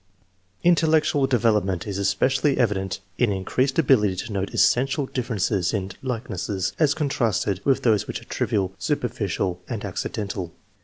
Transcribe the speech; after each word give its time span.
Intellectual 0.63 1.27
development 1.27 1.85
is 1.85 1.99
especially 1.99 2.57
evident 2.57 3.01
in 3.19 3.31
in 3.31 3.45
creased 3.45 3.77
ability 3.77 4.15
to 4.15 4.33
note 4.33 4.51
essential 4.51 5.05
differences 5.05 5.75
and 5.75 5.95
likenesses, 6.01 6.73
as 6.79 6.95
contrasted 6.95 7.61
with 7.63 7.83
those 7.83 8.07
which 8.07 8.19
are 8.19 8.25
trivial, 8.25 8.71
superficial, 8.79 9.61
and 9.69 9.85
accidental. 9.85 10.53